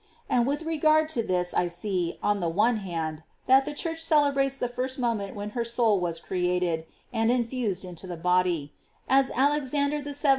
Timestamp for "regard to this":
0.63-1.53